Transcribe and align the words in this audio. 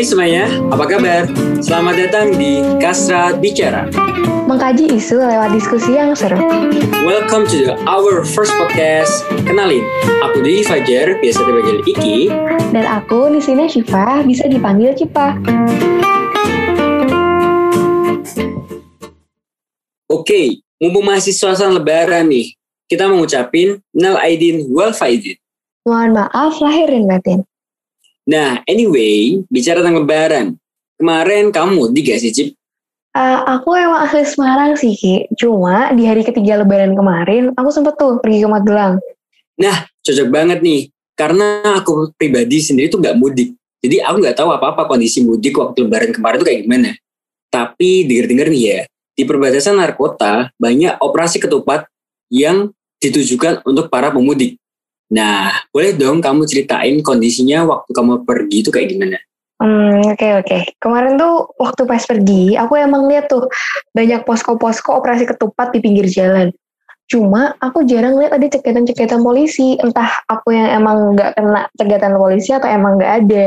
Hai 0.00 0.08
semuanya, 0.08 0.48
apa 0.72 0.88
kabar? 0.88 1.28
Selamat 1.60 2.00
datang 2.00 2.32
di 2.32 2.64
Kasra 2.80 3.36
Bicara. 3.36 3.84
Mengkaji 4.48 4.96
isu 4.96 5.20
lewat 5.20 5.52
diskusi 5.52 5.92
yang 5.92 6.16
seru. 6.16 6.40
Welcome 7.04 7.44
to 7.52 7.68
the, 7.68 7.76
our 7.84 8.24
first 8.24 8.48
podcast. 8.56 9.12
Kenalin, 9.44 9.84
aku 10.24 10.40
Didi 10.40 10.64
Fajar, 10.64 11.20
biasa 11.20 11.44
dipanggil 11.44 11.78
Iki. 11.84 12.18
Dan 12.72 12.88
aku 12.88 13.28
di 13.28 13.44
sini 13.44 13.68
Syifa, 13.68 14.24
bisa 14.24 14.48
dipanggil 14.48 14.96
Cipa. 14.96 15.36
Oke, 20.08 20.64
mumpung 20.80 21.04
masih 21.04 21.36
suasana 21.36 21.76
lebaran 21.76 22.24
nih, 22.24 22.56
kita 22.88 23.04
mengucapin 23.04 23.84
Nal 23.92 24.16
Aidin 24.16 24.64
Wal 24.72 24.96
Faidin. 24.96 25.36
Mohon 25.84 26.24
maaf 26.24 26.56
lahir 26.64 26.88
dan 26.88 27.04
batin. 27.04 27.49
Nah, 28.28 28.60
anyway, 28.68 29.40
bicara 29.48 29.80
tentang 29.80 30.04
lebaran. 30.04 30.46
Kemarin 31.00 31.48
kamu 31.48 31.70
mudik 31.80 32.12
gak 32.12 32.20
sih, 32.20 32.32
Cip? 32.32 32.48
Uh, 33.10 33.42
aku 33.58 33.74
emang 33.74 34.06
asli 34.06 34.22
Semarang 34.22 34.76
sih, 34.76 34.92
Ki. 34.94 35.26
Cuma 35.34 35.90
di 35.96 36.04
hari 36.06 36.22
ketiga 36.22 36.60
lebaran 36.60 36.92
kemarin, 36.92 37.50
aku 37.56 37.68
sempet 37.72 37.96
tuh 37.96 38.20
pergi 38.20 38.44
ke 38.44 38.48
Magelang. 38.48 39.00
Nah, 39.58 39.88
cocok 40.04 40.28
banget 40.28 40.60
nih. 40.60 40.92
Karena 41.16 41.64
aku 41.76 42.16
pribadi 42.16 42.60
sendiri 42.60 42.88
tuh 42.88 43.00
gak 43.00 43.16
mudik. 43.16 43.56
Jadi 43.80 43.96
aku 44.04 44.24
gak 44.24 44.36
tahu 44.36 44.52
apa-apa 44.52 44.84
kondisi 44.86 45.24
mudik 45.24 45.56
waktu 45.56 45.88
lebaran 45.88 46.12
kemarin 46.12 46.38
tuh 46.40 46.48
kayak 46.48 46.62
gimana. 46.68 46.90
Tapi 47.50 48.06
denger-denger 48.06 48.48
nih 48.52 48.62
ya, 48.62 48.80
di 49.16 49.22
perbatasan 49.26 49.76
narkota 49.76 50.54
banyak 50.56 50.96
operasi 51.02 51.42
ketupat 51.42 51.90
yang 52.30 52.70
ditujukan 53.02 53.64
untuk 53.66 53.90
para 53.90 54.12
pemudik. 54.14 54.60
Nah, 55.10 55.50
boleh 55.74 55.98
dong 55.98 56.22
kamu 56.22 56.46
ceritain 56.46 57.02
kondisinya 57.02 57.66
waktu 57.66 57.90
kamu 57.90 58.22
pergi 58.22 58.56
itu 58.62 58.70
kayak 58.70 58.88
gimana? 58.94 59.18
Hmm, 59.60 60.00
oke 60.06 60.16
okay, 60.16 60.32
oke. 60.38 60.46
Okay. 60.46 60.62
Kemarin 60.78 61.18
tuh 61.20 61.50
waktu 61.58 61.82
pas 61.84 62.00
pergi, 62.00 62.54
aku 62.56 62.78
emang 62.78 63.10
lihat 63.10 63.28
tuh 63.28 63.50
banyak 63.92 64.22
posko-posko 64.24 65.02
operasi 65.02 65.26
ketupat 65.26 65.74
di 65.74 65.82
pinggir 65.82 66.06
jalan. 66.08 66.54
Cuma 67.10 67.58
aku 67.58 67.82
jarang 67.84 68.16
lihat 68.22 68.38
ada 68.38 68.46
ceketan-ceketan 68.46 69.20
polisi. 69.20 69.74
Entah 69.82 70.22
aku 70.30 70.54
yang 70.54 70.70
emang 70.70 71.18
nggak 71.18 71.34
kena 71.34 71.66
cekatan 71.74 72.14
polisi 72.14 72.54
atau 72.54 72.70
emang 72.70 72.96
nggak 73.02 73.12
ada. 73.26 73.44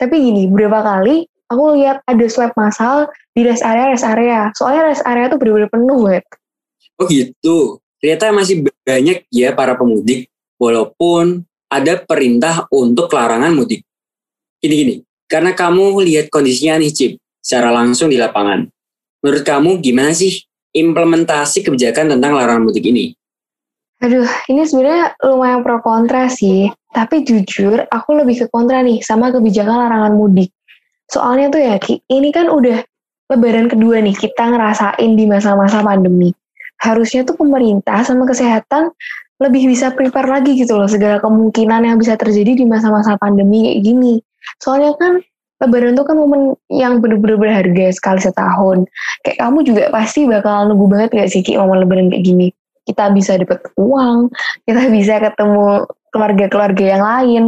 Tapi 0.00 0.14
gini, 0.16 0.42
beberapa 0.48 0.80
kali 0.80 1.28
aku 1.52 1.76
lihat 1.76 2.00
ada 2.08 2.24
swab 2.32 2.56
massal 2.56 3.12
di 3.36 3.44
rest 3.44 3.60
area 3.60 3.92
rest 3.92 4.08
area. 4.08 4.48
Soalnya 4.56 4.88
rest 4.88 5.04
area 5.04 5.28
tuh 5.28 5.36
bener-bener 5.36 5.68
penuh 5.68 6.00
banget. 6.00 6.24
Oh 6.96 7.06
gitu. 7.06 7.84
Ternyata 8.00 8.32
masih 8.32 8.64
banyak 8.64 9.28
ya 9.28 9.52
para 9.52 9.76
pemudik 9.76 10.31
walaupun 10.62 11.42
ada 11.66 11.98
perintah 11.98 12.70
untuk 12.70 13.10
larangan 13.10 13.50
mudik. 13.50 13.82
Gini-gini, 14.62 15.02
karena 15.26 15.58
kamu 15.58 16.06
lihat 16.06 16.30
kondisinya 16.30 16.78
nih 16.78 16.94
Cip, 16.94 17.12
secara 17.42 17.74
langsung 17.74 18.06
di 18.06 18.20
lapangan. 18.20 18.70
Menurut 19.26 19.42
kamu 19.42 19.82
gimana 19.82 20.14
sih 20.14 20.46
implementasi 20.70 21.66
kebijakan 21.66 22.14
tentang 22.14 22.38
larangan 22.38 22.62
mudik 22.62 22.86
ini? 22.86 23.10
Aduh, 24.02 24.26
ini 24.50 24.62
sebenarnya 24.62 25.18
lumayan 25.26 25.66
pro 25.66 25.82
kontra 25.82 26.30
sih. 26.30 26.70
Tapi 26.92 27.26
jujur, 27.26 27.88
aku 27.88 28.10
lebih 28.18 28.44
ke 28.44 28.46
kontra 28.52 28.82
nih 28.84 29.02
sama 29.02 29.34
kebijakan 29.34 29.88
larangan 29.88 30.14
mudik. 30.14 30.54
Soalnya 31.10 31.50
tuh 31.50 31.62
ya, 31.62 31.74
Ki, 31.82 32.02
ini 32.10 32.30
kan 32.30 32.52
udah 32.52 32.82
lebaran 33.32 33.66
kedua 33.72 33.98
nih 34.04 34.12
kita 34.12 34.52
ngerasain 34.52 35.10
di 35.16 35.24
masa-masa 35.24 35.80
pandemi. 35.80 36.34
Harusnya 36.82 37.22
tuh 37.22 37.38
pemerintah 37.38 38.02
sama 38.02 38.26
kesehatan 38.26 38.90
lebih 39.42 39.66
bisa 39.66 39.90
prepare 39.90 40.30
lagi 40.30 40.54
gitu 40.54 40.78
loh 40.78 40.86
segala 40.86 41.18
kemungkinan 41.18 41.82
yang 41.84 41.98
bisa 41.98 42.14
terjadi 42.14 42.54
di 42.54 42.64
masa-masa 42.64 43.18
pandemi 43.18 43.66
kayak 43.68 43.80
gini. 43.82 44.14
Soalnya 44.62 44.94
kan 44.96 45.22
Lebaran 45.62 45.94
itu 45.94 46.02
kan 46.02 46.18
momen 46.18 46.58
yang 46.74 46.98
bener-bener 46.98 47.38
berharga 47.38 47.94
sekali 47.94 48.18
setahun. 48.18 48.82
Kayak 49.22 49.38
kamu 49.46 49.58
juga 49.62 49.82
pasti 49.94 50.26
bakal 50.26 50.66
nunggu 50.66 50.90
banget 50.90 51.10
gak 51.14 51.30
sih 51.30 51.46
Ki 51.46 51.54
momen 51.54 51.86
Lebaran 51.86 52.10
kayak 52.10 52.26
gini. 52.26 52.50
Kita 52.82 53.14
bisa 53.14 53.38
dapat 53.38 53.62
uang, 53.78 54.26
kita 54.66 54.90
bisa 54.90 55.22
ketemu 55.22 55.86
keluarga-keluarga 56.10 56.84
yang 56.98 57.02
lain. 57.06 57.42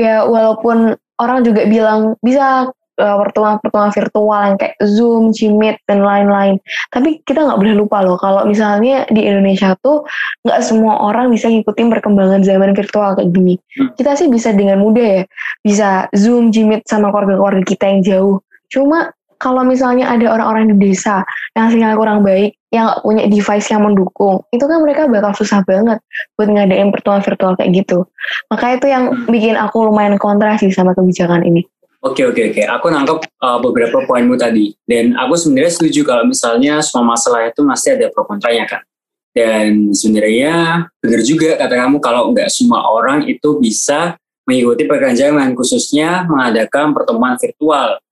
Ya 0.00 0.24
walaupun 0.24 0.96
orang 1.20 1.44
juga 1.44 1.68
bilang 1.68 2.16
bisa 2.24 2.72
pertemuan-pertemuan 3.02 3.92
virtual 3.92 4.40
yang 4.46 4.56
kayak 4.58 4.76
Zoom, 4.86 5.34
Gmeet 5.34 5.76
dan 5.90 6.00
lain-lain. 6.06 6.62
Tapi 6.94 7.22
kita 7.26 7.44
nggak 7.44 7.58
boleh 7.58 7.74
lupa 7.74 7.98
loh 8.00 8.16
kalau 8.16 8.46
misalnya 8.46 9.04
di 9.10 9.26
Indonesia 9.26 9.74
tuh 9.82 10.06
nggak 10.46 10.60
semua 10.62 11.02
orang 11.02 11.28
bisa 11.34 11.50
ngikutin 11.50 11.88
perkembangan 11.90 12.40
zaman 12.46 12.72
virtual 12.72 13.18
kayak 13.18 13.30
gini. 13.34 13.58
Hmm. 13.78 13.90
Kita 13.98 14.14
sih 14.14 14.28
bisa 14.30 14.54
dengan 14.54 14.78
mudah 14.80 15.22
ya, 15.22 15.24
bisa 15.60 16.06
Zoom, 16.14 16.54
Gmeet 16.54 16.86
sama 16.86 17.10
keluarga-keluarga 17.10 17.62
kita 17.66 17.84
yang 17.90 18.00
jauh. 18.06 18.36
Cuma 18.72 19.12
kalau 19.42 19.66
misalnya 19.66 20.06
ada 20.06 20.30
orang-orang 20.30 20.70
di 20.70 20.94
desa 20.94 21.26
yang 21.58 21.66
sinyal 21.66 21.98
kurang 21.98 22.22
baik, 22.22 22.54
yang 22.70 22.86
nggak 22.86 23.02
punya 23.02 23.24
device 23.26 23.68
yang 23.74 23.82
mendukung, 23.82 24.46
itu 24.54 24.62
kan 24.62 24.78
mereka 24.78 25.10
bakal 25.10 25.34
susah 25.34 25.66
banget 25.66 25.98
buat 26.38 26.46
ngadain 26.46 26.94
pertemuan 26.94 27.26
virtual 27.26 27.58
kayak 27.58 27.74
gitu. 27.74 28.06
Maka 28.54 28.78
itu 28.78 28.86
yang 28.86 29.10
hmm. 29.10 29.26
bikin 29.26 29.58
aku 29.58 29.82
lumayan 29.82 30.14
kontra 30.14 30.54
sih 30.54 30.70
sama 30.70 30.94
kebijakan 30.94 31.42
ini. 31.42 31.66
Oke 32.02 32.26
oke 32.26 32.50
oke, 32.50 32.62
aku 32.66 32.86
nangkep 32.90 33.18
uh, 33.38 33.62
beberapa 33.62 34.02
poinmu 34.10 34.34
tadi 34.34 34.74
dan 34.90 35.14
aku 35.14 35.38
sebenarnya 35.38 35.70
setuju 35.70 36.02
kalau 36.02 36.26
misalnya 36.26 36.82
semua 36.82 37.14
masalah 37.14 37.46
itu 37.46 37.62
masih 37.62 37.94
ada 37.94 38.10
pro 38.10 38.26
kontranya 38.26 38.66
kan. 38.66 38.82
Dan 39.30 39.94
sebenarnya 39.94 40.86
benar 40.98 41.22
juga 41.22 41.54
kata 41.56 41.74
kamu 41.78 41.96
kalau 42.02 42.34
nggak 42.34 42.50
semua 42.50 42.90
orang 42.90 43.30
itu 43.30 43.54
bisa 43.62 44.18
mengikuti 44.42 44.82
perkembangan 44.82 45.54
khususnya 45.54 46.26
mengadakan 46.26 46.90
pertemuan 46.90 47.38
virtual 47.38 48.02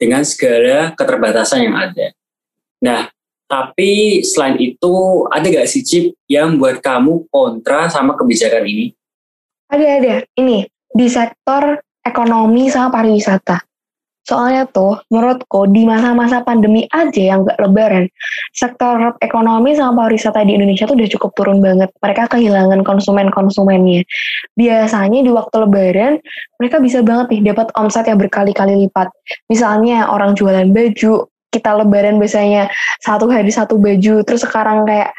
dengan 0.00 0.24
segala 0.24 0.96
keterbatasan 0.96 1.68
yang 1.68 1.76
ada. 1.76 2.06
Nah, 2.80 3.00
tapi 3.44 4.24
selain 4.24 4.56
itu 4.56 4.92
ada 5.28 5.44
gak 5.44 5.68
sih 5.68 5.84
Cip 5.84 6.16
yang 6.26 6.56
buat 6.56 6.80
kamu 6.80 7.28
kontra 7.28 7.92
sama 7.92 8.16
kebijakan 8.16 8.64
ini? 8.64 8.86
Ada 9.68 9.86
ada. 10.00 10.14
Ini 10.36 10.64
di 10.96 11.06
sektor 11.12 11.80
ekonomi 12.04 12.68
sama 12.68 12.92
pariwisata. 12.92 13.58
Soalnya 14.24 14.64
tuh, 14.72 15.04
menurutku 15.12 15.68
di 15.68 15.84
masa-masa 15.84 16.40
pandemi 16.40 16.88
aja 16.88 17.36
yang 17.36 17.44
gak 17.44 17.60
lebaran, 17.60 18.08
sektor 18.56 19.12
ekonomi 19.20 19.76
sama 19.76 20.08
pariwisata 20.08 20.48
di 20.48 20.56
Indonesia 20.56 20.88
tuh 20.88 20.96
udah 20.96 21.10
cukup 21.12 21.30
turun 21.36 21.60
banget. 21.60 21.92
Mereka 22.00 22.32
kehilangan 22.32 22.80
konsumen-konsumennya. 22.88 24.00
Biasanya 24.56 25.20
di 25.20 25.28
waktu 25.28 25.56
lebaran, 25.68 26.12
mereka 26.56 26.80
bisa 26.80 27.04
banget 27.04 27.36
nih 27.36 27.52
dapat 27.52 27.68
omset 27.76 28.08
yang 28.08 28.16
berkali-kali 28.16 28.88
lipat. 28.88 29.12
Misalnya 29.52 30.08
orang 30.08 30.32
jualan 30.32 30.72
baju, 30.72 31.28
kita 31.52 31.70
lebaran 31.84 32.16
biasanya 32.16 32.72
satu 33.04 33.28
hari 33.28 33.52
satu 33.52 33.76
baju, 33.76 34.24
terus 34.24 34.40
sekarang 34.40 34.88
kayak 34.88 35.12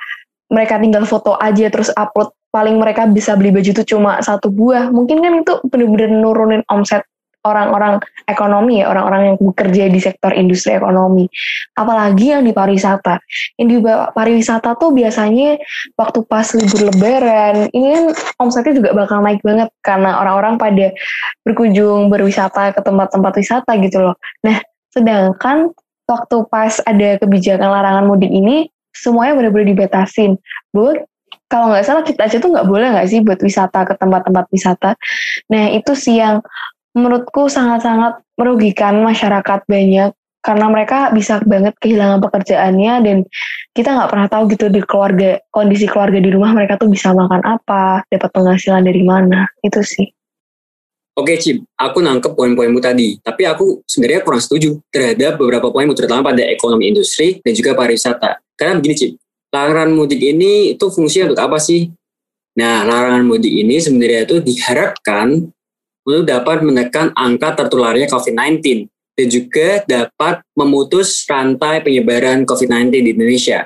mereka 0.50 0.81
tinggal 0.81 1.06
foto 1.06 1.38
aja 1.38 1.69
terus 1.69 1.90
upload 1.94 2.34
paling 2.56 2.80
mereka 2.80 3.04
bisa 3.12 3.36
beli 3.36 3.52
baju 3.52 3.68
itu 3.76 3.84
cuma 3.84 4.24
satu 4.24 4.48
buah. 4.48 4.88
Mungkin 4.88 5.20
kan 5.20 5.44
itu 5.44 5.54
benar-benar 5.68 6.16
nurunin 6.16 6.64
omset 6.72 7.04
orang-orang 7.46 8.02
ekonomi 8.26 8.82
ya 8.82 8.90
orang-orang 8.90 9.22
yang 9.30 9.38
bekerja 9.38 9.84
di 9.92 10.00
sektor 10.02 10.32
industri 10.34 10.74
ekonomi. 10.74 11.30
Apalagi 11.78 12.34
yang 12.34 12.42
di 12.48 12.56
pariwisata. 12.56 13.22
Yang 13.62 13.68
di 13.70 13.78
pariwisata 13.86 14.80
tuh 14.82 14.96
biasanya 14.96 15.62
waktu 16.00 16.20
pas 16.26 16.48
libur 16.58 16.90
lebaran 16.90 17.70
ini 17.76 17.88
kan 17.94 18.06
omsetnya 18.42 18.74
juga 18.82 18.90
bakal 18.98 19.22
naik 19.22 19.44
banget 19.46 19.70
karena 19.86 20.18
orang-orang 20.24 20.56
pada 20.58 20.88
berkunjung 21.46 22.10
berwisata 22.10 22.74
ke 22.74 22.82
tempat-tempat 22.82 23.34
wisata 23.38 23.72
gitu 23.84 24.00
loh. 24.00 24.16
Nah 24.42 24.58
sedangkan 24.96 25.70
waktu 26.10 26.38
pas 26.50 26.82
ada 26.88 27.22
kebijakan 27.22 27.70
larangan 27.70 28.10
mudik 28.10 28.32
ini 28.32 28.74
semuanya 28.96 29.38
benar-benar 29.38 29.70
dibatasin. 29.70 30.40
Buat 30.74 31.06
kalau 31.46 31.72
nggak 31.72 31.86
salah 31.86 32.04
kita 32.04 32.26
aja 32.26 32.38
tuh 32.42 32.50
nggak 32.52 32.68
boleh 32.68 32.88
nggak 32.94 33.08
sih 33.08 33.20
buat 33.22 33.40
wisata 33.40 33.86
ke 33.86 33.94
tempat-tempat 33.98 34.46
wisata. 34.50 34.92
Nah 35.54 35.64
itu 35.74 35.94
sih 35.94 36.18
yang 36.18 36.42
menurutku 36.96 37.52
sangat-sangat 37.52 38.24
merugikan 38.40 39.03
masyarakat 39.03 39.68
banyak 39.68 40.12
karena 40.46 40.66
mereka 40.70 41.09
bisa 41.09 41.42
banget 41.42 41.74
kehilangan 41.82 42.22
pekerjaannya 42.22 42.94
dan 43.02 43.18
kita 43.74 43.97
nggak 43.97 44.09
pernah 44.14 44.28
tahu 44.30 44.44
gitu 44.53 44.70
di 44.70 44.82
keluarga 44.86 45.42
kondisi 45.50 45.90
keluarga 45.90 46.22
di 46.22 46.30
rumah 46.30 46.53
mereka 46.53 46.78
tuh 46.78 46.86
bisa 46.86 47.12
makan 47.12 47.42
apa, 47.42 48.06
dapat 48.14 48.30
penghasilan 48.30 48.86
dari 48.86 49.02
mana 49.02 49.50
itu 49.66 49.82
sih. 49.82 50.06
Oke 51.16 51.40
Cip, 51.40 51.64
aku 51.80 52.03
nangkep 52.03 52.36
poin-poinmu 52.36 52.84
tadi, 52.84 53.16
tapi 53.24 53.48
aku 53.48 53.88
sebenarnya 53.88 54.22
kurang 54.22 54.44
setuju 54.44 54.84
terhadap 54.91 55.40
beberapa 55.40 55.72
poinmu 55.72 55.96
terutama 55.96 56.28
pada 56.28 56.44
ekonomi 56.44 56.91
industri 56.91 57.40
dan 57.40 57.56
juga 57.56 57.72
pariwisata. 57.72 58.44
Karena 58.59 58.78
begini 58.78 58.96
Cip, 59.00 59.12
larangan 59.55 59.96
mudik 59.96 60.19
ini 60.19 60.75
itu 60.75 60.85
fungsinya 60.91 61.31
untuk 61.31 61.40
apa 61.40 61.55
sih? 61.63 61.87
Nah, 62.59 62.84
larangan 62.84 63.23
mudik 63.23 63.52
ini 63.52 63.79
sebenarnya 63.79 64.28
itu 64.28 64.43
diharapkan 64.43 65.47
untuk 66.03 66.23
dapat 66.28 66.59
menekan 66.59 67.16
angka 67.16 67.63
tertularnya 67.63 68.11
COVID-19 68.11 68.87
dan 69.16 69.28
juga 69.31 69.69
dapat 69.87 70.43
memutus 70.55 71.23
rantai 71.23 71.79
penyebaran 71.79 72.43
COVID-19 72.43 72.91
di 72.91 73.09
Indonesia. 73.16 73.63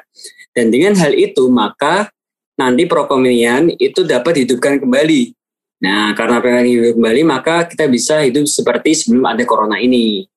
Dan 0.54 0.70
dengan 0.70 0.94
hal 0.98 1.18
itu, 1.18 1.50
maka 1.50 2.10
nanti 2.54 2.86
perekonomian 2.86 3.74
itu 3.78 4.06
dapat 4.06 4.42
dihidupkan 4.42 4.78
kembali. 4.78 5.34
Nah, 5.80 6.12
karena 6.14 6.44
pengen 6.44 6.66
hidup 6.70 7.00
kembali, 7.00 7.22
maka 7.24 7.66
kita 7.66 7.88
bisa 7.88 8.22
hidup 8.26 8.46
seperti 8.46 8.94
sebelum 8.94 9.26
ada 9.26 9.42
corona 9.48 9.80
ini. 9.80 10.28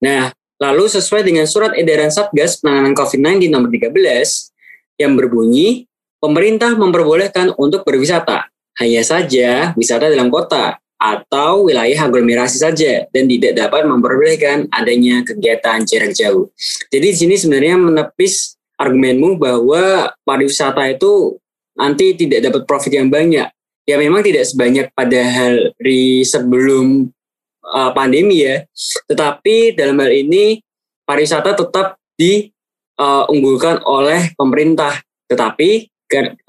Nah, 0.00 0.32
lalu 0.62 0.88
sesuai 0.88 1.26
dengan 1.26 1.44
surat 1.44 1.76
edaran 1.76 2.08
Satgas 2.08 2.62
penanganan 2.62 2.96
COVID-19 2.96 3.50
nomor 3.52 3.68
13 3.68 4.53
yang 5.00 5.18
berbunyi, 5.18 5.86
pemerintah 6.22 6.72
memperbolehkan 6.74 7.52
untuk 7.58 7.84
berwisata. 7.84 8.48
Hanya 8.74 9.06
saja 9.06 9.70
wisata 9.78 10.10
dalam 10.10 10.34
kota 10.34 10.82
atau 10.98 11.68
wilayah 11.68 12.08
aglomerasi 12.08 12.58
saja 12.58 13.04
dan 13.12 13.28
tidak 13.28 13.54
dapat 13.54 13.84
memperbolehkan 13.84 14.66
adanya 14.72 15.20
kegiatan 15.22 15.84
jarak 15.84 16.16
jauh. 16.16 16.48
Jadi 16.88 17.06
di 17.12 17.16
sini 17.16 17.34
sebenarnya 17.36 17.76
menepis 17.76 18.56
argumenmu 18.80 19.36
bahwa 19.38 20.10
pariwisata 20.24 20.90
itu 20.90 21.38
nanti 21.76 22.14
tidak 22.16 22.50
dapat 22.50 22.62
profit 22.64 22.98
yang 22.98 23.12
banyak. 23.12 23.46
Ya 23.84 24.00
memang 24.00 24.24
tidak 24.24 24.48
sebanyak 24.48 24.88
pada 24.96 25.20
hari 25.20 26.24
sebelum 26.24 27.12
uh, 27.60 27.90
pandemi 27.92 28.48
ya. 28.48 28.64
Tetapi 29.10 29.76
dalam 29.76 30.00
hal 30.00 30.08
ini 30.08 30.64
pariwisata 31.04 31.52
tetap 31.52 32.00
diunggulkan 32.16 32.53
uh, 33.00 33.24
oleh 33.86 34.34
pemerintah. 34.36 34.98
Tetapi 35.30 35.70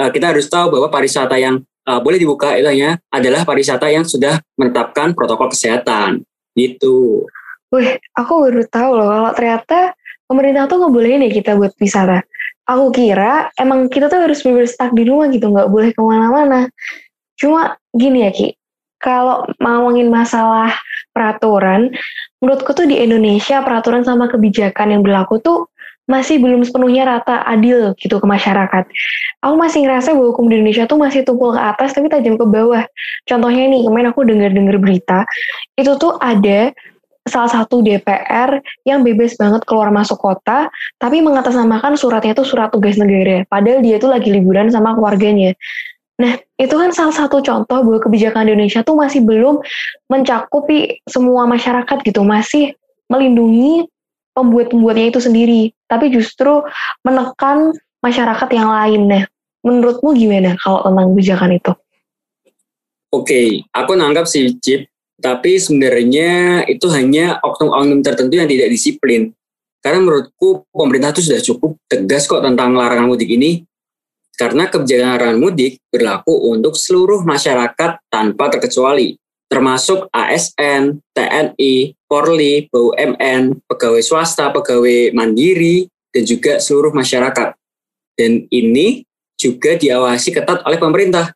uh, 0.02 0.10
kita 0.12 0.36
harus 0.36 0.46
tahu 0.50 0.78
bahwa 0.78 0.88
pariwisata 0.92 1.36
yang 1.40 1.62
uh, 1.88 2.00
boleh 2.02 2.20
dibuka 2.20 2.54
itu 2.58 2.68
hanya 2.68 3.02
adalah 3.10 3.48
pariwisata 3.48 3.90
yang 3.90 4.04
sudah 4.04 4.42
menetapkan 4.60 5.16
protokol 5.16 5.50
kesehatan. 5.52 6.24
Gitu. 6.56 7.26
Wih, 7.74 8.00
aku 8.16 8.34
baru 8.48 8.64
tahu 8.72 8.92
loh 8.96 9.08
kalau 9.12 9.32
ternyata 9.36 9.80
pemerintah 10.26 10.70
tuh 10.72 10.80
ngebolehin 10.80 11.26
ya 11.28 11.32
kita 11.34 11.60
buat 11.60 11.76
wisata 11.76 12.24
aku 12.66 12.86
kira 12.92 13.54
emang 13.56 13.88
kita 13.88 14.10
tuh 14.10 14.26
harus 14.26 14.42
bener 14.42 14.66
stuck 14.66 14.92
di 14.92 15.06
rumah 15.06 15.30
gitu, 15.30 15.54
nggak 15.54 15.70
boleh 15.70 15.94
ke 15.94 16.02
mana-mana. 16.02 16.70
Cuma 17.38 17.78
gini 17.94 18.26
ya 18.26 18.32
Ki, 18.34 18.58
kalau 18.98 19.46
ngomongin 19.62 20.10
masalah 20.10 20.74
peraturan, 21.14 21.94
menurutku 22.42 22.74
tuh 22.74 22.90
di 22.90 23.00
Indonesia 23.00 23.62
peraturan 23.62 24.04
sama 24.04 24.28
kebijakan 24.28 24.98
yang 24.98 25.02
berlaku 25.06 25.40
tuh 25.40 25.70
masih 26.06 26.38
belum 26.38 26.62
sepenuhnya 26.62 27.06
rata 27.06 27.42
adil 27.46 27.98
gitu 27.98 28.22
ke 28.22 28.28
masyarakat. 28.30 28.84
Aku 29.42 29.56
masih 29.57 29.86
ngerasa 29.86 30.13
bahwa 30.13 30.34
hukum 30.34 30.50
di 30.50 30.62
Indonesia 30.62 30.86
tuh 30.86 31.02
masih 31.02 31.25
tumpul 31.25 31.54
ke 31.54 31.62
atas 31.62 31.94
tapi 31.94 32.10
tajam 32.10 32.38
ke 32.38 32.46
bawah. 32.46 32.86
Contohnya 33.25 33.66
nih, 33.69 33.81
kemarin 33.86 34.07
aku 34.13 34.22
dengar-dengar 34.25 34.78
berita, 34.78 35.25
itu 35.78 35.92
tuh 35.98 36.18
ada 36.22 36.74
salah 37.25 37.50
satu 37.50 37.81
DPR 37.81 38.62
yang 38.86 39.02
bebas 39.02 39.34
banget 39.34 39.66
keluar 39.66 39.90
masuk 39.90 40.22
kota, 40.22 40.69
tapi 41.02 41.25
mengatasnamakan 41.25 41.98
suratnya 41.98 42.38
itu 42.38 42.46
surat 42.46 42.69
tugas 42.69 43.01
negara, 43.01 43.42
padahal 43.50 43.81
dia 43.81 43.98
tuh 43.98 44.13
lagi 44.13 44.30
liburan 44.30 44.69
sama 44.69 44.94
keluarganya. 44.94 45.58
Nah, 46.22 46.38
itu 46.56 46.72
kan 46.72 46.94
salah 46.94 47.12
satu 47.12 47.42
contoh 47.42 47.81
bahwa 47.81 48.00
kebijakan 48.00 48.48
Indonesia 48.48 48.86
tuh 48.86 48.96
masih 48.96 49.25
belum 49.25 49.60
mencakupi 50.08 51.01
semua 51.10 51.50
masyarakat 51.50 51.98
gitu, 52.06 52.22
masih 52.22 52.78
melindungi 53.10 53.90
pembuat-pembuatnya 54.36 55.16
itu 55.16 55.20
sendiri, 55.24 55.62
tapi 55.88 56.12
justru 56.12 56.62
menekan 57.08 57.72
masyarakat 58.04 58.50
yang 58.52 58.70
lain. 58.70 59.02
Nah, 59.08 59.24
menurutmu 59.64 60.14
gimana 60.14 60.60
kalau 60.60 60.84
tentang 60.84 61.16
kebijakan 61.16 61.52
itu? 61.58 61.72
Oke, 63.10 63.24
okay, 63.24 63.48
aku 63.72 63.96
nanggap 63.96 64.28
sih, 64.28 64.52
Cip, 64.60 64.92
tapi 65.16 65.56
sebenarnya 65.56 66.62
itu 66.68 66.92
hanya 66.92 67.40
oknum-oknum 67.40 68.04
tertentu 68.04 68.36
yang 68.36 68.52
tidak 68.52 68.68
disiplin. 68.68 69.32
Karena 69.80 70.04
menurutku 70.04 70.68
pemerintah 70.74 71.16
itu 71.16 71.32
sudah 71.32 71.42
cukup 71.42 71.72
tegas 71.88 72.28
kok 72.28 72.44
tentang 72.44 72.76
larangan 72.76 73.08
mudik 73.08 73.32
ini. 73.32 73.64
Karena 74.36 74.68
kebijakan 74.68 75.16
larangan 75.16 75.40
mudik 75.40 75.80
berlaku 75.88 76.52
untuk 76.52 76.76
seluruh 76.76 77.24
masyarakat 77.24 78.04
tanpa 78.12 78.52
terkecuali, 78.52 79.16
termasuk 79.46 80.10
ASN, 80.10 81.00
TNI, 81.14 81.94
Polri, 82.10 82.66
BUMN, 82.70 83.62
pegawai 83.70 84.02
swasta, 84.02 84.50
pegawai 84.50 85.14
mandiri, 85.14 85.86
dan 86.10 86.24
juga 86.26 86.58
seluruh 86.58 86.92
masyarakat. 86.92 87.54
Dan 88.16 88.48
ini 88.50 89.04
juga 89.36 89.76
diawasi 89.76 90.32
ketat 90.32 90.64
oleh 90.64 90.80
pemerintah. 90.80 91.36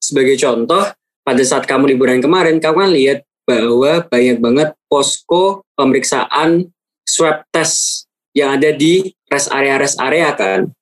Sebagai 0.00 0.36
contoh, 0.40 0.84
pada 1.24 1.42
saat 1.44 1.64
kamu 1.64 1.96
liburan 1.96 2.20
kemarin, 2.20 2.60
kamu 2.60 2.76
kan 2.76 2.92
lihat 2.92 3.18
bahwa 3.44 4.04
banyak 4.08 4.40
banget 4.40 4.68
posko 4.88 5.64
pemeriksaan 5.76 6.72
swab 7.04 7.44
test 7.52 8.08
yang 8.32 8.56
ada 8.56 8.72
di 8.72 9.12
rest 9.28 9.52
area 9.52 9.76
rest 9.76 10.00
area 10.00 10.32
kan. 10.32 10.72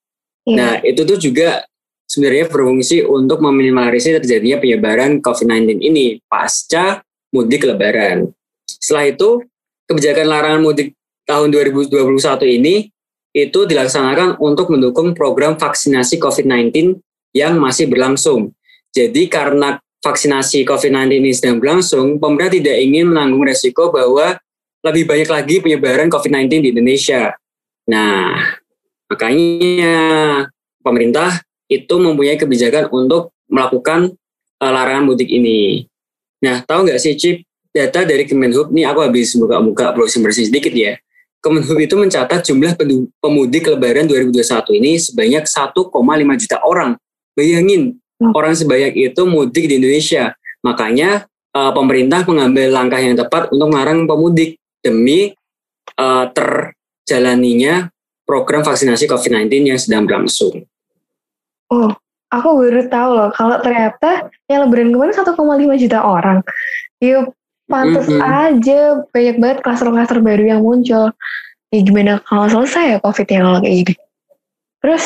Yeah. 0.47 0.57
Nah 0.57 0.73
itu 0.87 1.03
tuh 1.03 1.19
juga 1.19 1.67
sebenarnya 2.12 2.53
berfungsi 2.53 3.09
untuk 3.09 3.41
meminimalisir 3.41 4.20
terjadinya 4.20 4.61
penyebaran 4.61 5.25
COVID-19 5.25 5.81
ini 5.81 6.20
pasca 6.29 7.00
mudik 7.32 7.64
lebaran. 7.64 8.29
Setelah 8.69 9.17
itu 9.17 9.41
kebijakan 9.88 10.26
larangan 10.29 10.61
mudik 10.61 10.93
tahun 11.25 11.49
2021 11.49 12.12
ini 12.61 12.93
itu 13.32 13.64
dilaksanakan 13.64 14.37
untuk 14.44 14.69
mendukung 14.69 15.17
program 15.17 15.56
vaksinasi 15.56 16.20
COVID-19 16.20 17.00
yang 17.32 17.56
masih 17.56 17.88
berlangsung. 17.88 18.53
Jadi 18.93 19.32
karena 19.32 19.81
vaksinasi 20.05 20.69
COVID-19 20.69 21.17
ini 21.17 21.32
sedang 21.32 21.56
berlangsung, 21.56 22.20
pemerintah 22.20 22.53
tidak 22.53 22.76
ingin 22.76 23.09
menanggung 23.09 23.41
resiko 23.49 23.88
bahwa 23.88 24.37
lebih 24.85 25.09
banyak 25.09 25.29
lagi 25.32 25.56
penyebaran 25.64 26.12
COVID-19 26.12 26.61
di 26.61 26.69
Indonesia. 26.76 27.32
Nah, 27.88 28.37
makanya 29.09 29.97
pemerintah 30.85 31.41
itu 31.81 31.95
mempunyai 31.97 32.37
kebijakan 32.37 32.93
untuk 32.93 33.33
melakukan 33.49 34.13
uh, 34.61 34.73
larangan 34.73 35.09
mudik 35.09 35.29
ini. 35.29 35.89
Nah, 36.45 36.61
tahu 36.67 36.89
nggak 36.89 37.01
sih, 37.01 37.17
Cip, 37.17 37.47
data 37.73 38.05
dari 38.05 38.29
Kemenhub, 38.29 38.69
ini 38.75 38.85
aku 38.85 39.01
habis 39.01 39.33
buka-buka 39.39 39.95
browsing 39.97 40.21
bersih 40.21 40.49
sedikit 40.49 40.75
ya. 40.75 40.99
Kemenhub 41.43 41.79
itu 41.81 41.95
mencatat 41.99 42.45
jumlah 42.47 42.79
pemudik 43.19 43.67
lebaran 43.67 44.07
2021 44.07 44.79
ini 44.79 45.01
sebanyak 45.01 45.43
1,5 45.49 45.91
juta 46.39 46.59
orang. 46.63 46.95
Bayangin, 47.35 48.03
Hmm. 48.23 48.31
orang 48.39 48.55
sebanyak 48.55 48.95
itu 48.95 49.23
mudik 49.27 49.67
di 49.67 49.83
Indonesia. 49.83 50.39
Makanya 50.63 51.27
uh, 51.59 51.75
pemerintah 51.75 52.23
mengambil 52.23 52.71
langkah 52.71 53.03
yang 53.03 53.19
tepat 53.19 53.51
untuk 53.51 53.67
melarang 53.75 54.07
pemudik 54.07 54.63
demi 54.79 55.35
uh, 55.99 56.31
terjalaninya 56.31 57.91
program 58.23 58.63
vaksinasi 58.63 59.11
COVID-19 59.11 59.75
yang 59.75 59.79
sedang 59.83 60.07
berlangsung. 60.07 60.63
Oh, 61.73 61.89
aku 62.29 62.49
baru 62.61 62.85
tahu 62.93 63.11
loh 63.17 63.31
kalau 63.33 63.57
ternyata 63.65 64.29
yang 64.53 64.69
lebaran 64.69 64.93
kemarin 64.93 65.17
1,5 65.17 65.83
juta 65.89 65.99
orang. 66.05 66.45
Yuk, 67.01 67.33
pantas 67.65 68.05
mm 68.05 68.21
-hmm. 68.21 68.23
aja 68.23 68.81
banyak 69.09 69.37
banget 69.41 69.59
klaster-klaster 69.65 70.19
baru 70.21 70.45
yang 70.45 70.61
muncul. 70.61 71.09
Ya 71.73 71.81
gimana 71.81 72.21
kalau 72.29 72.45
selesai 72.52 72.85
ya 72.85 72.99
COVID 73.00 73.26
yang 73.33 73.45
kalau 73.49 73.61
kayak 73.64 73.76
gini. 73.88 73.95
Terus 74.85 75.05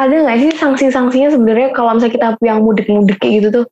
ada 0.00 0.14
nggak 0.24 0.38
sih 0.40 0.50
sanksi-sanksinya 0.56 1.28
sebenarnya 1.36 1.68
kalau 1.76 1.92
misalnya 1.92 2.14
kita 2.16 2.26
yang 2.40 2.64
mudik-mudik 2.64 3.20
kayak 3.20 3.32
gitu 3.44 3.48
tuh? 3.60 3.66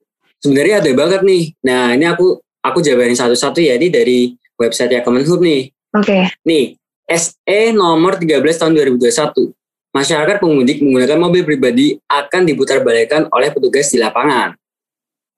Sebenarnya 0.45 0.85
ada 0.85 0.91
banget 0.93 1.21
nih. 1.25 1.57
Nah 1.65 1.97
ini 1.97 2.05
aku 2.05 2.45
aku 2.61 2.79
jabarin 2.85 3.17
satu-satu 3.17 3.65
ya 3.65 3.81
ini 3.81 3.89
dari 3.89 4.37
website 4.61 4.93
ya 4.93 5.01
Kemenhub 5.01 5.41
nih. 5.41 5.73
Oke. 5.97 6.05
Okay. 6.05 6.23
Nih 6.45 6.77
SE 7.09 7.61
nomor 7.73 8.21
13 8.21 8.45
tahun 8.61 8.73
2021. 8.77 9.63
Masyarakat 9.95 10.43
pemudik 10.43 10.83
menggunakan 10.83 11.19
mobil 11.23 11.47
pribadi 11.47 11.95
akan 12.11 12.43
diputar 12.43 12.83
balikan 12.83 13.31
oleh 13.31 13.55
petugas 13.55 13.95
di 13.95 14.03
lapangan. 14.03 14.59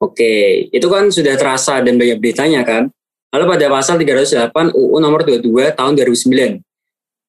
Oke, 0.01 0.67
itu 0.73 0.87
kan 0.89 1.13
sudah 1.13 1.37
terasa 1.37 1.85
dan 1.85 2.01
banyak 2.01 2.17
beritanya 2.17 2.65
kan. 2.65 2.89
Lalu 3.37 3.45
pada 3.53 3.67
pasal 3.69 4.01
308 4.01 4.73
UU 4.73 4.97
nomor 4.97 5.29
22 5.29 5.77
tahun 5.77 5.93
2009 5.93 6.65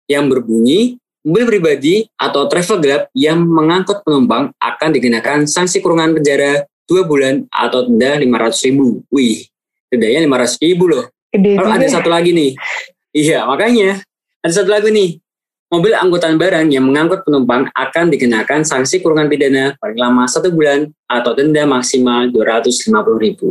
yang 0.07 0.31
berbunyi 0.31 0.95
mobil 1.27 1.43
pribadi 1.43 2.07
atau 2.15 2.47
travel 2.47 2.79
gelap 2.79 3.03
yang 3.11 3.43
mengangkut 3.43 4.07
penumpang 4.07 4.55
akan 4.63 4.89
dikenakan 4.95 5.43
sanksi 5.43 5.83
kurungan 5.83 6.15
penjara 6.15 6.63
dua 6.87 7.03
bulan 7.03 7.43
atau 7.51 7.83
denda 7.83 8.15
lima 8.15 8.39
ratus 8.39 8.63
ribu. 8.63 9.03
Wih, 9.11 9.43
dendanya 9.91 10.23
lima 10.23 10.39
ratus 10.39 10.55
ribu 10.63 10.87
loh. 10.87 11.11
Kalau 11.35 11.67
ada 11.75 11.83
satu 11.91 12.07
lagi 12.07 12.31
nih, 12.31 12.55
iya 13.11 13.43
makanya 13.43 13.99
ada 14.39 14.53
satu 14.55 14.71
lagi 14.71 14.95
nih. 14.95 15.19
Mobil 15.67 15.91
angkutan 15.91 16.39
barang 16.39 16.71
yang 16.71 16.87
mengangkut 16.87 17.27
penumpang 17.27 17.67
akan 17.75 18.07
dikenakan 18.07 18.63
sanksi 18.63 19.03
kurungan 19.03 19.27
pidana 19.27 19.75
paling 19.83 19.99
lama 19.99 20.23
satu 20.23 20.47
bulan 20.47 20.87
atau 21.11 21.35
denda 21.35 21.67
maksimal 21.67 22.31
dua 22.31 22.55
ratus 22.55 22.87
lima 22.87 23.03
puluh 23.03 23.19
ribu. 23.19 23.49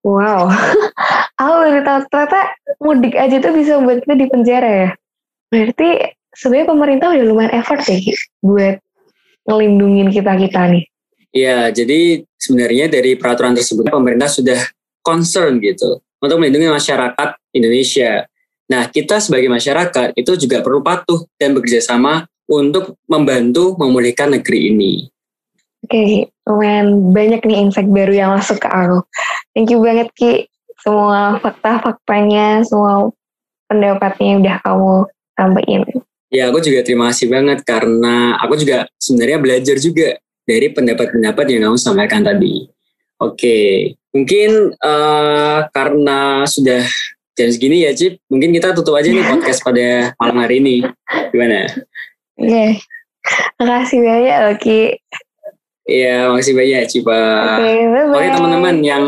Wow, 0.00 0.48
aku 1.40 1.52
baru 1.68 1.80
tahu 1.84 1.98
ternyata 2.08 2.40
mudik 2.80 3.12
aja 3.12 3.36
tuh 3.44 3.52
bisa 3.52 3.76
buat 3.76 4.00
kita 4.00 4.14
di 4.16 4.26
penjara 4.32 4.70
ya. 4.72 4.90
Berarti 5.52 6.16
sebenarnya 6.32 6.66
pemerintah 6.72 7.06
udah 7.12 7.24
lumayan 7.28 7.52
effort 7.60 7.84
ya 7.84 8.00
buat 8.40 8.80
ngelindungin 9.44 10.08
kita-kita 10.08 10.64
nih. 10.72 10.84
Iya, 11.36 11.68
jadi 11.76 12.24
sebenarnya 12.40 12.88
dari 12.88 13.20
peraturan 13.20 13.52
tersebut 13.52 13.92
pemerintah 13.92 14.32
sudah 14.32 14.64
concern 15.04 15.60
gitu 15.60 16.00
untuk 16.24 16.36
melindungi 16.40 16.72
masyarakat 16.72 17.36
Indonesia. 17.52 18.24
Nah, 18.68 18.84
kita 18.92 19.16
sebagai 19.16 19.48
masyarakat 19.48 20.12
itu 20.12 20.32
juga 20.36 20.60
perlu 20.60 20.84
patuh 20.84 21.24
dan 21.40 21.56
bekerja 21.56 21.80
sama 21.80 22.28
untuk 22.44 23.00
membantu 23.08 23.76
memulihkan 23.80 24.36
negeri 24.36 24.72
ini. 24.72 24.92
Oke, 25.88 25.94
okay, 25.94 26.12
lumayan 26.44 27.14
banyak 27.14 27.40
nih 27.44 27.58
insight 27.64 27.88
baru 27.88 28.12
yang 28.12 28.30
masuk 28.36 28.60
ke 28.60 28.68
aku. 28.68 29.00
Thank 29.56 29.72
you 29.72 29.80
banget 29.80 30.12
Ki, 30.12 30.44
semua 30.84 31.40
fakta-faktanya, 31.40 32.66
semua 32.68 33.08
pendapatnya 33.70 34.26
yang 34.26 34.40
udah 34.44 34.56
kamu 34.60 34.94
sampaikan. 35.32 35.80
Ya, 36.28 36.52
aku 36.52 36.60
juga 36.60 36.84
terima 36.84 37.08
kasih 37.08 37.32
banget 37.32 37.64
karena 37.64 38.36
aku 38.36 38.60
juga 38.60 38.84
sebenarnya 39.00 39.38
belajar 39.40 39.76
juga 39.80 40.20
dari 40.44 40.68
pendapat-pendapat 40.72 41.44
yang 41.56 41.72
kamu 41.72 41.78
sampaikan 41.80 42.20
tadi. 42.20 42.68
Oke, 43.16 43.58
mungkin 44.12 44.76
uh, 44.76 45.60
karena 45.72 46.44
sudah 46.44 46.84
jam 47.38 47.54
segini 47.54 47.86
ya 47.86 47.94
Cip, 47.94 48.18
mungkin 48.26 48.50
kita 48.50 48.74
tutup 48.74 48.98
aja 48.98 49.06
nih 49.06 49.22
podcast 49.30 49.62
pada 49.62 50.10
malam 50.18 50.42
hari 50.42 50.58
ini. 50.58 50.76
Gimana? 51.30 51.70
Oke, 52.34 52.50
okay. 52.50 52.70
makasih 53.62 53.98
banyak 54.02 54.38
Oki. 54.58 54.80
Iya, 55.86 56.34
makasih 56.34 56.54
banyak 56.58 56.82
Cipa. 56.90 57.22
Oke, 57.62 57.62
okay, 57.62 57.78
Oke 58.10 58.26
teman-teman 58.34 58.76
yang 58.82 59.04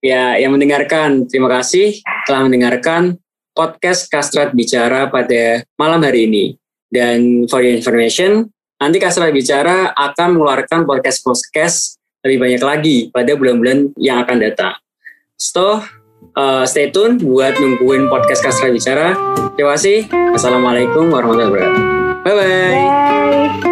ya 0.00 0.40
yang 0.40 0.56
mendengarkan, 0.56 1.28
terima 1.28 1.52
kasih 1.52 2.00
telah 2.24 2.48
mendengarkan 2.48 3.20
podcast 3.52 4.08
Kastrat 4.08 4.56
Bicara 4.56 5.12
pada 5.12 5.60
malam 5.76 6.00
hari 6.00 6.24
ini. 6.24 6.44
Dan 6.88 7.44
for 7.52 7.60
your 7.60 7.76
information, 7.76 8.48
nanti 8.80 8.96
Kastrat 8.96 9.36
Bicara 9.36 9.92
akan 9.92 10.40
mengeluarkan 10.40 10.88
podcast-podcast 10.88 12.00
lebih 12.24 12.38
banyak 12.40 12.62
lagi 12.64 12.96
pada 13.12 13.36
bulan-bulan 13.36 13.92
yang 14.00 14.24
akan 14.24 14.36
datang. 14.40 14.74
So, 15.36 15.84
uh, 16.36 16.64
stay 16.68 16.92
tune 16.92 17.18
buat 17.18 17.56
nungguin 17.58 18.06
podcast 18.12 18.44
Kastrat 18.44 18.70
Bicara. 18.70 19.16
Terima 19.56 19.74
kasih. 19.74 20.06
Assalamualaikum 20.36 21.08
warahmatullahi 21.08 21.48
wabarakatuh. 21.48 21.82
Bye-bye. 22.26 23.65